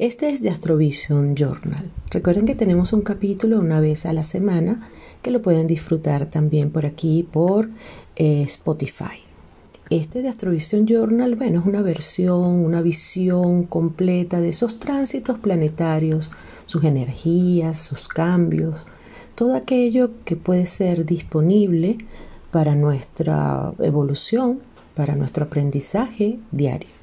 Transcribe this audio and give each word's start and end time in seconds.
Este 0.00 0.30
es 0.30 0.42
de 0.42 0.50
Astrovision 0.50 1.36
Journal. 1.36 1.88
Recuerden 2.10 2.46
que 2.46 2.56
tenemos 2.56 2.92
un 2.92 3.02
capítulo 3.02 3.60
una 3.60 3.78
vez 3.78 4.06
a 4.06 4.12
la 4.12 4.24
semana 4.24 4.90
que 5.22 5.30
lo 5.30 5.40
pueden 5.40 5.68
disfrutar 5.68 6.26
también 6.26 6.72
por 6.72 6.84
aquí 6.84 7.22
por 7.22 7.68
eh, 8.16 8.42
Spotify. 8.42 9.22
Este 9.90 10.20
de 10.20 10.28
Astrovision 10.28 10.88
Journal, 10.88 11.36
bueno, 11.36 11.60
es 11.60 11.66
una 11.66 11.80
versión, 11.80 12.64
una 12.64 12.82
visión 12.82 13.66
completa 13.66 14.40
de 14.40 14.48
esos 14.48 14.80
tránsitos 14.80 15.38
planetarios, 15.38 16.32
sus 16.66 16.82
energías, 16.82 17.78
sus 17.78 18.08
cambios, 18.08 18.86
todo 19.36 19.54
aquello 19.54 20.10
que 20.24 20.34
puede 20.34 20.66
ser 20.66 21.06
disponible 21.06 21.98
para 22.50 22.74
nuestra 22.74 23.72
evolución, 23.78 24.58
para 24.96 25.14
nuestro 25.14 25.44
aprendizaje 25.44 26.40
diario. 26.50 26.93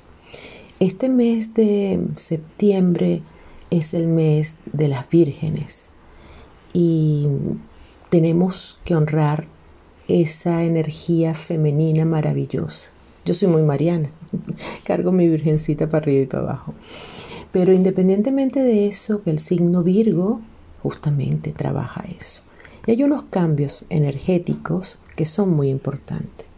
Este 0.82 1.10
mes 1.10 1.54
de 1.54 2.08
septiembre 2.16 3.22
es 3.70 3.94
el 3.94 4.08
mes 4.08 4.56
de 4.74 4.88
las 4.88 5.08
vírgenes 5.08 5.92
y 6.74 7.28
tenemos 8.10 8.80
que 8.84 8.96
honrar 8.96 9.46
esa 10.08 10.64
energía 10.64 11.36
femenina 11.36 12.04
maravillosa. 12.04 12.90
Yo 13.26 13.36
soy 13.36 13.48
muy 13.48 13.62
mariana, 13.62 14.10
cargo 14.84 15.12
mi 15.12 15.28
virgencita 15.28 15.86
para 15.88 16.02
arriba 16.02 16.24
y 16.24 16.26
para 16.26 16.44
abajo. 16.46 16.74
Pero 17.52 17.74
independientemente 17.74 18.60
de 18.60 18.88
eso, 18.88 19.22
que 19.22 19.30
el 19.30 19.38
signo 19.38 19.84
Virgo 19.84 20.42
justamente 20.82 21.52
trabaja 21.52 22.06
eso. 22.18 22.42
Y 22.88 22.92
hay 22.94 23.04
unos 23.04 23.26
cambios 23.26 23.86
energéticos 23.92 24.98
que 25.16 25.28
son 25.28 25.52
muy 25.52 25.70
importantes. 25.70 26.51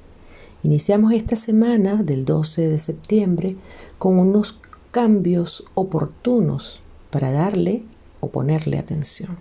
Iniciamos 0.63 1.11
esta 1.11 1.35
semana 1.35 2.03
del 2.03 2.23
12 2.23 2.69
de 2.69 2.77
septiembre 2.77 3.57
con 3.97 4.17
unos 4.17 4.57
cambios 4.91 5.65
oportunos 5.73 6.81
para 7.09 7.33
darle 7.33 7.83
o 8.21 8.29
ponerle 8.29 8.77
atención. 8.77 9.37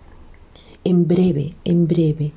En 0.82 1.06
breve, 1.06 1.54
en 1.64 1.86
breve, 1.86 2.32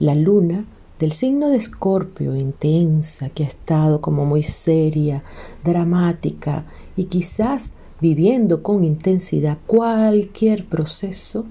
la 0.00 0.16
luna 0.16 0.64
del 0.98 1.12
signo 1.12 1.48
de 1.48 1.58
Escorpio 1.58 2.34
intensa, 2.34 3.28
que 3.28 3.44
ha 3.44 3.46
estado 3.46 4.00
como 4.00 4.24
muy 4.24 4.42
seria, 4.42 5.22
dramática 5.62 6.64
y 6.96 7.04
quizás 7.04 7.74
viviendo 8.00 8.64
con 8.64 8.82
intensidad 8.82 9.58
cualquier 9.68 10.66
proceso, 10.66 11.46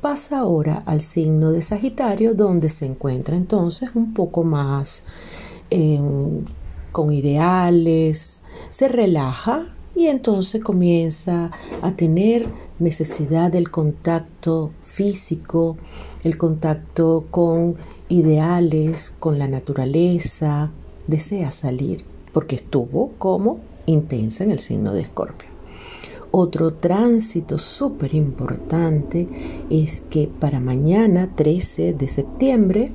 pasa 0.00 0.40
ahora 0.40 0.82
al 0.86 1.02
signo 1.02 1.52
de 1.52 1.62
Sagitario, 1.62 2.34
donde 2.34 2.68
se 2.68 2.84
encuentra 2.84 3.36
entonces 3.36 3.90
un 3.94 4.12
poco 4.12 4.42
más 4.42 5.04
con 6.92 7.12
ideales, 7.12 8.42
se 8.70 8.88
relaja 8.88 9.74
y 9.96 10.06
entonces 10.06 10.62
comienza 10.62 11.50
a 11.82 11.92
tener 11.92 12.48
necesidad 12.78 13.50
del 13.50 13.70
contacto 13.70 14.70
físico, 14.82 15.76
el 16.24 16.36
contacto 16.36 17.26
con 17.30 17.76
ideales, 18.08 19.14
con 19.18 19.38
la 19.38 19.48
naturaleza, 19.48 20.70
desea 21.06 21.50
salir 21.50 22.04
porque 22.32 22.56
estuvo 22.56 23.12
como 23.18 23.60
intensa 23.86 24.44
en 24.44 24.50
el 24.50 24.58
signo 24.58 24.92
de 24.92 25.02
Escorpio. 25.02 25.48
Otro 26.32 26.74
tránsito 26.74 27.58
súper 27.58 28.12
importante 28.14 29.28
es 29.70 30.00
que 30.10 30.28
para 30.28 30.58
mañana 30.58 31.30
13 31.36 31.92
de 31.92 32.08
septiembre 32.08 32.92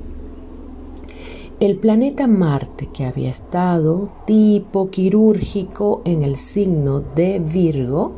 el 1.60 1.76
planeta 1.76 2.26
Marte, 2.26 2.88
que 2.90 3.04
había 3.04 3.28
estado 3.28 4.10
tipo 4.26 4.88
quirúrgico 4.90 6.00
en 6.06 6.22
el 6.22 6.36
signo 6.36 7.00
de 7.00 7.38
Virgo, 7.38 8.12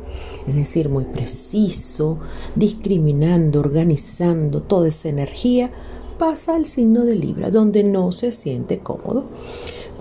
es 0.47 0.55
decir, 0.55 0.87
muy 0.87 1.03
preciso, 1.03 2.19
discriminando, 2.55 3.59
organizando 3.59 4.61
toda 4.61 4.87
esa 4.87 5.09
energía, 5.09 5.71
pasa 6.17 6.55
al 6.55 6.65
signo 6.65 7.03
de 7.03 7.15
Libra, 7.15 7.49
donde 7.49 7.83
no 7.83 8.13
se 8.13 8.31
siente 8.31 8.79
cómodo 8.79 9.25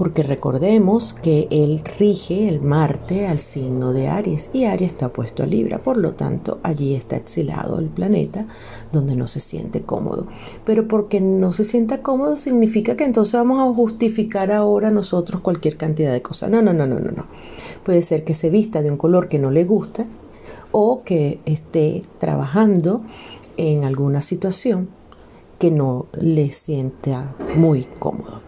porque 0.02 0.24
recordemos 0.24 1.14
que 1.14 1.46
él 1.52 1.80
rige 1.96 2.48
el 2.48 2.60
Marte 2.60 3.28
al 3.28 3.38
signo 3.38 3.92
de 3.92 4.08
Aries 4.08 4.50
y 4.52 4.64
Aries 4.64 4.90
está 4.90 5.10
puesto 5.10 5.44
a 5.44 5.46
Libra, 5.46 5.78
por 5.78 5.96
lo 5.96 6.14
tanto 6.14 6.58
allí 6.64 6.96
está 6.96 7.14
exilado 7.14 7.78
el 7.78 7.86
planeta 7.86 8.48
donde 8.90 9.14
no 9.14 9.28
se 9.28 9.38
siente 9.38 9.82
cómodo. 9.82 10.26
Pero 10.64 10.88
porque 10.88 11.20
no 11.20 11.52
se 11.52 11.62
sienta 11.62 12.02
cómodo 12.02 12.34
significa 12.34 12.96
que 12.96 13.04
entonces 13.04 13.34
vamos 13.34 13.60
a 13.60 13.72
justificar 13.72 14.50
ahora 14.50 14.90
nosotros 14.90 15.40
cualquier 15.40 15.76
cantidad 15.76 16.12
de 16.12 16.20
cosas. 16.20 16.50
No, 16.50 16.62
no, 16.62 16.72
no, 16.72 16.84
no, 16.84 16.98
no, 16.98 17.12
no. 17.12 17.26
Puede 17.84 18.02
ser 18.02 18.24
que 18.24 18.34
se 18.34 18.50
vista 18.50 18.82
de 18.82 18.90
un 18.90 18.96
color 18.96 19.28
que 19.28 19.38
no 19.38 19.52
le 19.52 19.62
gusta 19.62 20.06
o 20.72 21.04
que 21.04 21.38
esté 21.44 22.02
trabajando 22.18 23.02
en 23.56 23.84
alguna 23.84 24.20
situación 24.20 24.88
que 25.60 25.70
no 25.70 26.06
le 26.18 26.50
sienta 26.50 27.36
muy 27.54 27.84
cómodo. 28.00 28.41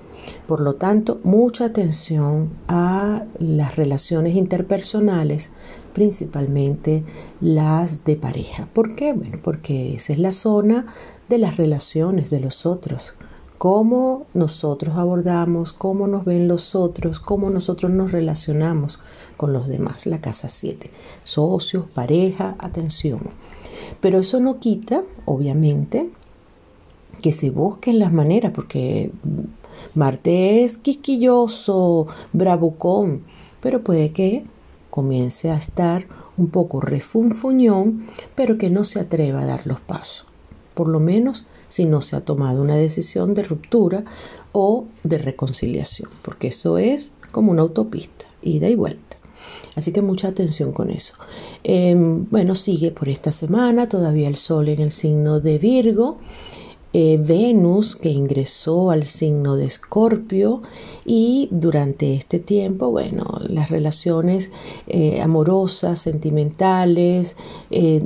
Por 0.46 0.60
lo 0.60 0.74
tanto, 0.74 1.20
mucha 1.24 1.64
atención 1.64 2.50
a 2.68 3.24
las 3.38 3.76
relaciones 3.76 4.36
interpersonales, 4.36 5.48
principalmente 5.94 7.02
las 7.40 8.04
de 8.04 8.16
pareja. 8.16 8.68
¿Por 8.72 8.94
qué? 8.94 9.14
Bueno, 9.14 9.38
porque 9.42 9.94
esa 9.94 10.12
es 10.12 10.18
la 10.18 10.32
zona 10.32 10.86
de 11.30 11.38
las 11.38 11.56
relaciones 11.56 12.28
de 12.28 12.40
los 12.40 12.66
otros. 12.66 13.14
Cómo 13.56 14.26
nosotros 14.34 14.96
abordamos, 14.98 15.72
cómo 15.72 16.06
nos 16.06 16.26
ven 16.26 16.48
los 16.48 16.74
otros, 16.74 17.20
cómo 17.20 17.48
nosotros 17.48 17.90
nos 17.90 18.12
relacionamos 18.12 18.98
con 19.38 19.54
los 19.54 19.68
demás. 19.68 20.04
La 20.06 20.20
casa 20.20 20.50
7. 20.50 20.90
Socios, 21.22 21.86
pareja, 21.94 22.54
atención. 22.58 23.20
Pero 24.00 24.18
eso 24.18 24.40
no 24.40 24.58
quita, 24.58 25.04
obviamente, 25.24 26.10
que 27.22 27.32
se 27.32 27.48
busquen 27.48 27.98
las 27.98 28.12
maneras, 28.12 28.52
porque 28.54 29.12
Marte 29.94 30.64
es 30.64 30.78
quisquilloso, 30.78 32.06
bravucón, 32.32 33.22
pero 33.60 33.82
puede 33.82 34.10
que 34.10 34.44
comience 34.90 35.50
a 35.50 35.56
estar 35.56 36.06
un 36.36 36.48
poco 36.48 36.80
refunfuñón, 36.80 38.06
pero 38.34 38.58
que 38.58 38.70
no 38.70 38.84
se 38.84 39.00
atreva 39.00 39.42
a 39.42 39.46
dar 39.46 39.66
los 39.66 39.80
pasos. 39.80 40.26
Por 40.74 40.88
lo 40.88 41.00
menos 41.00 41.44
si 41.68 41.84
no 41.84 42.00
se 42.00 42.16
ha 42.16 42.20
tomado 42.20 42.62
una 42.62 42.76
decisión 42.76 43.34
de 43.34 43.42
ruptura 43.42 44.04
o 44.52 44.86
de 45.02 45.18
reconciliación, 45.18 46.10
porque 46.22 46.48
eso 46.48 46.78
es 46.78 47.10
como 47.32 47.50
una 47.50 47.62
autopista, 47.62 48.26
ida 48.42 48.68
y 48.68 48.76
vuelta. 48.76 49.16
Así 49.74 49.92
que 49.92 50.02
mucha 50.02 50.28
atención 50.28 50.72
con 50.72 50.90
eso. 50.90 51.14
Em, 51.64 52.26
bueno, 52.30 52.54
sigue 52.54 52.90
por 52.92 53.08
esta 53.08 53.32
semana 53.32 53.88
todavía 53.88 54.28
el 54.28 54.36
sol 54.36 54.68
en 54.68 54.80
el 54.80 54.92
signo 54.92 55.40
de 55.40 55.58
Virgo 55.58 56.18
eh, 56.96 57.18
Venus 57.20 57.96
que 57.96 58.08
ingresó 58.08 58.92
al 58.92 59.02
signo 59.02 59.56
de 59.56 59.64
Escorpio 59.66 60.62
y 61.04 61.48
durante 61.50 62.14
este 62.14 62.38
tiempo, 62.38 62.92
bueno, 62.92 63.40
las 63.48 63.68
relaciones 63.68 64.52
eh, 64.86 65.20
amorosas, 65.20 65.98
sentimentales, 65.98 67.36
eh, 67.72 68.00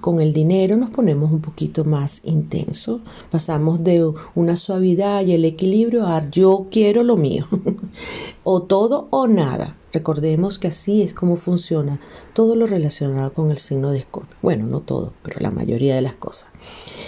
con 0.00 0.20
el 0.20 0.32
dinero 0.32 0.78
nos 0.78 0.88
ponemos 0.88 1.30
un 1.30 1.42
poquito 1.42 1.84
más 1.84 2.22
intenso. 2.24 3.00
Pasamos 3.30 3.84
de 3.84 4.10
una 4.34 4.56
suavidad 4.56 5.22
y 5.26 5.34
el 5.34 5.44
equilibrio 5.44 6.06
a 6.06 6.28
yo 6.30 6.66
quiero 6.70 7.02
lo 7.02 7.16
mío, 7.16 7.46
o 8.42 8.62
todo 8.62 9.08
o 9.10 9.28
nada. 9.28 9.76
Recordemos 9.92 10.58
que 10.58 10.68
así 10.68 11.02
es 11.02 11.12
como 11.12 11.36
funciona 11.36 12.00
todo 12.32 12.54
lo 12.54 12.66
relacionado 12.66 13.32
con 13.32 13.50
el 13.50 13.58
signo 13.58 13.90
de 13.90 13.98
Escorpio. 13.98 14.36
Bueno, 14.42 14.66
no 14.66 14.80
todo, 14.80 15.12
pero 15.22 15.40
la 15.40 15.50
mayoría 15.50 15.94
de 15.94 16.02
las 16.02 16.14
cosas. 16.14 16.48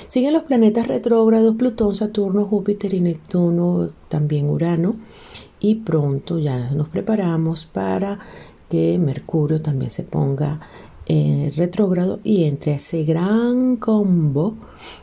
Siguen 0.09 0.33
los 0.33 0.43
planetas 0.43 0.89
retrógrados, 0.89 1.55
Plutón, 1.57 1.95
Saturno, 1.95 2.45
Júpiter 2.45 2.93
y 2.95 3.01
Neptuno, 3.01 3.91
también 4.09 4.51
Urano. 4.51 4.97
Y 5.61 5.77
pronto 5.77 6.39
ya 6.39 6.71
nos 6.71 6.89
preparamos 6.89 7.65
para 7.67 8.19
que 8.69 8.99
Mercurio 8.99 9.63
también 9.63 9.91
se 9.91 10.03
ponga 10.03 10.61
eh, 11.07 11.53
retrógrado 11.57 12.21
y 12.23 12.45
entre 12.45 12.75
ese 12.75 13.05
gran 13.05 13.77
combo 13.77 14.55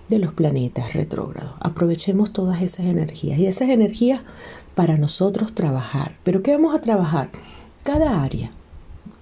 de 0.08 0.20
los 0.20 0.34
planetas 0.34 0.94
retrógrados. 0.94 1.54
Aprovechemos 1.60 2.34
todas 2.34 2.62
esas 2.62 2.86
energías 2.86 3.38
y 3.38 3.46
esas 3.46 3.70
energías 3.70 4.22
para 4.76 4.98
nosotros 4.98 5.54
trabajar. 5.54 6.18
¿Pero 6.24 6.42
qué 6.42 6.54
vamos 6.54 6.74
a 6.74 6.82
trabajar? 6.82 7.32
Cada 7.90 8.22
área 8.22 8.52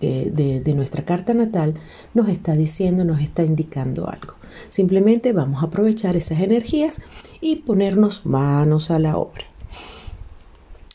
de, 0.01 0.73
nuestra 0.75 1.05
carta 1.05 1.33
natal 1.33 1.75
nos 2.13 2.27
está 2.27 2.53
diciendo, 2.53 3.05
nos 3.05 3.21
está 3.21 3.43
indicando 3.43 4.09
algo. 4.09 4.33
Simplemente 4.67 5.31
vamos 5.31 5.63
a 5.63 5.67
aprovechar 5.67 6.17
esas 6.17 6.41
energías 6.41 7.01
y 7.39 7.55
ponernos 7.61 8.25
manos 8.25 8.91
a 8.91 8.99
la 8.99 9.15
obra. 9.15 9.45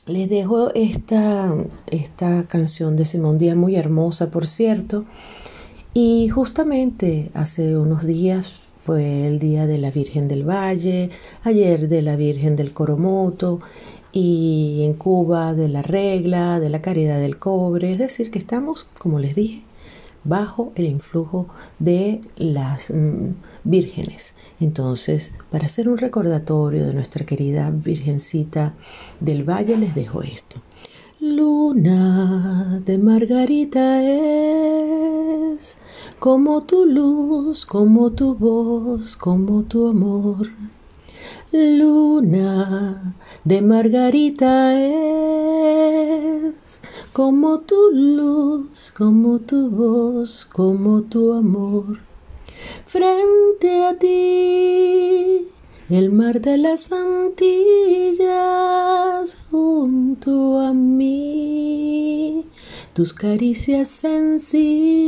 Les 0.05 0.29
dejo 0.29 0.71
esta, 0.75 1.55
esta 1.87 2.43
canción 2.43 2.95
de 2.95 3.07
Simón 3.07 3.39
Díaz 3.39 3.57
muy 3.57 3.77
hermosa, 3.77 4.31
por 4.31 4.47
cierto. 4.47 5.07
Y 5.95 6.29
justamente 6.29 7.31
hace 7.33 7.79
unos 7.79 8.05
días 8.05 8.61
fue 8.85 9.27
el 9.27 9.39
día 9.39 9.67
de 9.67 9.79
la 9.79 9.91
Virgen 9.91 10.29
del 10.29 10.47
Valle, 10.47 11.09
ayer 11.43 11.89
de 11.89 12.03
la 12.03 12.17
Virgen 12.17 12.55
del 12.55 12.75
Coromoto 12.75 13.61
y 14.13 14.83
en 14.85 14.95
Cuba 14.95 15.55
de 15.55 15.69
la 15.69 15.83
Regla, 15.83 16.61
de 16.61 16.69
la 16.69 16.83
Caridad 16.83 17.19
del 17.19 17.39
Cobre. 17.39 17.91
Es 17.91 17.99
decir, 17.99 18.31
que 18.31 18.39
estamos, 18.39 18.87
como 18.99 19.19
les 19.19 19.35
dije, 19.35 19.63
bajo 20.25 20.73
el 20.77 20.87
influjo 20.87 21.49
de 21.79 22.21
las 22.37 22.91
mm, 22.91 23.31
vírgenes. 23.65 24.35
Entonces, 24.61 25.33
para 25.51 25.67
hacer 25.67 25.89
un 25.89 25.99
recordatorio 25.99 26.87
de 26.87 26.95
nuestra 26.95 27.27
querida 27.27 27.71
Virgencita 27.71 28.75
del 29.21 29.49
Valle, 29.49 29.77
les 29.77 29.95
dejo 29.95 30.23
esto. 30.23 30.61
Luna 31.21 32.81
de 32.85 32.99
Margarita 32.99 34.03
es 34.03 35.77
como 36.19 36.63
tu 36.63 36.85
luz, 36.85 37.65
como 37.65 38.11
tu 38.13 38.35
voz, 38.35 39.17
como 39.17 39.63
tu 39.63 39.89
amor. 39.89 40.49
Luna 41.55 43.15
de 43.45 43.61
Margarita 43.61 44.75
es 44.81 46.55
como 47.13 47.61
tu 47.61 47.91
luz, 47.91 48.91
como 48.97 49.39
tu 49.39 49.69
voz, 49.69 50.47
como 50.47 51.03
tu 51.03 51.35
amor. 51.35 51.99
Frente 52.87 53.85
a 53.85 53.99
ti, 53.99 55.51
el 55.91 56.11
mar 56.11 56.41
de 56.41 56.57
las 56.57 56.91
Antillas, 56.91 58.17
junto 59.51 60.59
a 60.59 60.73
mí, 60.73 62.47
tus 62.95 63.13
caricias 63.13 63.91
sencillas 63.91 65.03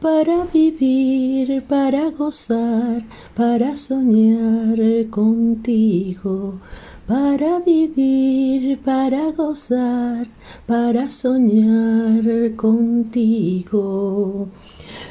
para 0.00 0.44
vivir, 0.46 1.62
para 1.68 2.10
gozar, 2.10 3.02
para 3.34 3.76
soñar 3.76 4.78
contigo, 5.10 6.58
para 7.06 7.58
vivir, 7.58 8.78
para 8.80 9.30
gozar, 9.32 10.26
para 10.66 11.10
soñar 11.10 12.56
contigo. 12.56 14.48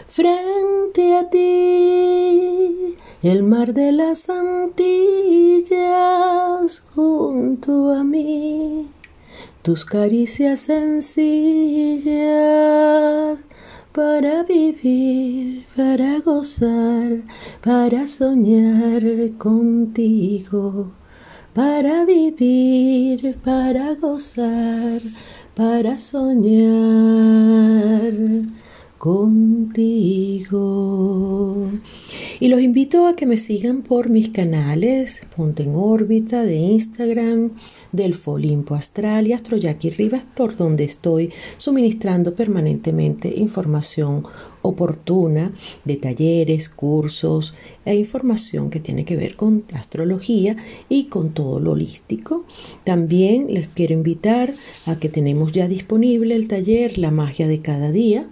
Frente 0.08 1.16
a 1.18 1.30
ti, 1.30 2.96
el 3.22 3.44
mar 3.44 3.76
de 3.76 3.92
las 3.92 4.28
Antillas, 4.28 5.70
junto 6.96 7.94
a 7.94 8.04
mí, 8.04 8.88
tus 9.62 9.86
caricias 9.86 10.62
sencillas 10.62 12.10
para 13.94 14.44
vivir, 14.44 15.66
para 15.76 16.20
gozar, 16.20 17.22
para 17.62 18.08
soñar 18.08 19.02
contigo, 19.38 20.92
para 21.54 22.06
vivir, 22.06 23.38
para 23.44 23.96
gozar, 23.96 25.02
para 25.56 25.98
soñar 25.98 26.70
contigo. 29.00 30.60
Y 32.42 32.48
los 32.48 32.62
invito 32.62 33.06
a 33.06 33.18
que 33.18 33.26
me 33.26 33.36
sigan 33.36 33.82
por 33.82 34.10
mis 34.10 34.30
canales, 34.30 35.22
Ponte 35.36 35.64
en 35.64 35.76
órbita 35.76 36.44
de 36.44 36.56
Instagram, 36.56 37.52
del 37.92 38.16
Folimpo 38.16 38.76
Astral 38.76 39.28
y 39.28 39.34
Astroyaki 39.34 39.90
Rivas, 39.90 40.24
por 40.38 40.56
donde 40.56 40.86
estoy 40.86 41.34
suministrando 41.58 42.36
permanentemente 42.36 43.34
información 43.36 44.24
oportuna 44.62 45.52
de 45.84 45.98
talleres, 45.98 46.70
cursos 46.70 47.56
e 47.84 47.96
información 47.96 48.70
que 48.70 48.80
tiene 48.80 49.04
que 49.04 49.18
ver 49.18 49.36
con 49.36 49.66
astrología 49.74 50.56
y 50.88 51.06
con 51.06 51.34
todo 51.34 51.60
lo 51.60 51.72
holístico. 51.72 52.46
También 52.86 53.54
les 53.54 53.68
quiero 53.68 53.94
invitar 53.94 54.54
a 54.86 54.98
que 54.98 55.10
tenemos 55.10 55.52
ya 55.52 55.68
disponible 55.68 56.36
el 56.36 56.48
taller 56.48 57.00
La 57.00 57.12
magia 57.12 57.50
de 57.50 57.60
cada 57.60 57.92
día 57.92 58.30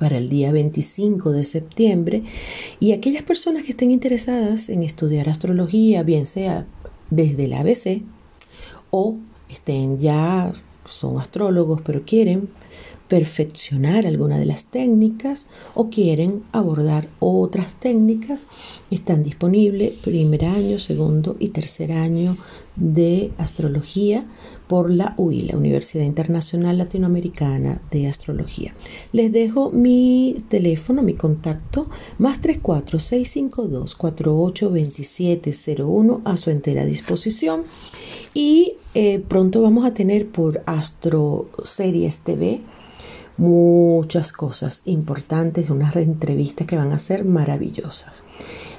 para 0.00 0.16
el 0.16 0.30
día 0.30 0.50
25 0.50 1.30
de 1.30 1.44
septiembre 1.44 2.24
y 2.80 2.92
aquellas 2.92 3.22
personas 3.22 3.62
que 3.62 3.72
estén 3.72 3.90
interesadas 3.90 4.70
en 4.70 4.82
estudiar 4.82 5.28
astrología, 5.28 6.02
bien 6.02 6.26
sea 6.26 6.66
desde 7.10 7.44
el 7.44 7.52
ABC 7.52 8.02
o 8.90 9.16
estén 9.48 9.98
ya, 9.98 10.52
son 10.86 11.20
astrólogos, 11.20 11.82
pero 11.82 12.02
quieren 12.04 12.48
perfeccionar 13.08 14.06
alguna 14.06 14.38
de 14.38 14.46
las 14.46 14.66
técnicas 14.66 15.48
o 15.74 15.90
quieren 15.90 16.44
abordar 16.52 17.08
otras 17.18 17.74
técnicas, 17.74 18.46
están 18.90 19.22
disponibles 19.22 19.92
primer 19.98 20.46
año, 20.46 20.78
segundo 20.78 21.36
y 21.38 21.48
tercer 21.48 21.92
año 21.92 22.38
de 22.76 23.32
astrología 23.36 24.24
por 24.70 24.88
la 24.88 25.12
UI, 25.16 25.42
la 25.42 25.56
Universidad 25.56 26.04
Internacional 26.04 26.78
Latinoamericana 26.78 27.82
de 27.90 28.06
Astrología. 28.06 28.72
Les 29.10 29.32
dejo 29.32 29.70
mi 29.70 30.44
teléfono, 30.48 31.02
mi 31.02 31.14
contacto, 31.14 31.88
más 32.18 32.40
34652 32.40 33.96
482701 33.96 36.20
a 36.24 36.36
su 36.36 36.50
entera 36.50 36.84
disposición. 36.84 37.64
Y 38.32 38.74
eh, 38.94 39.20
pronto 39.26 39.60
vamos 39.60 39.84
a 39.84 39.92
tener 39.92 40.28
por 40.28 40.62
Astro 40.66 41.48
Series 41.64 42.20
TV 42.20 42.60
muchas 43.38 44.32
cosas 44.32 44.82
importantes, 44.84 45.70
unas 45.70 45.96
entrevistas 45.96 46.68
que 46.68 46.76
van 46.76 46.92
a 46.92 47.00
ser 47.00 47.24
maravillosas. 47.24 48.22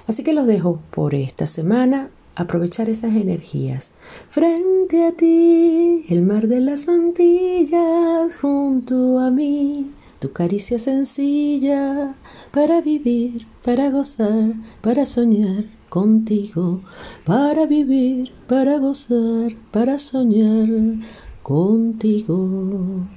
Así 0.08 0.24
que 0.24 0.32
los 0.32 0.48
dejo 0.48 0.80
por 0.90 1.16
esta 1.16 1.48
semana, 1.48 2.12
aprovechar 2.36 2.90
esas 2.90 3.16
energías. 3.16 3.92
Frente 4.30 5.06
a 5.06 5.12
ti, 5.12 6.06
el 6.10 6.22
mar 6.22 6.48
de 6.48 6.60
las 6.60 6.88
Antillas, 6.88 8.38
junto 8.38 9.20
a 9.20 9.32
mí, 9.32 9.92
tu 10.20 10.32
caricia 10.32 10.80
sencilla, 10.80 12.16
para 12.52 12.82
vivir, 12.82 13.48
para 13.64 13.90
gozar, 13.90 14.54
para 14.82 15.06
soñar 15.06 15.66
contigo, 15.90 16.82
para 17.26 17.66
vivir, 17.66 18.32
para 18.48 18.78
gozar, 18.78 19.56
para 19.72 20.00
soñar 20.00 20.70
contigo. 21.44 23.08